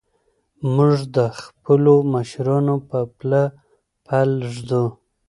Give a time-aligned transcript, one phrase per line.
[0.75, 3.43] موږ د خپلو مشرانو په پله
[4.05, 4.85] پل ږدو.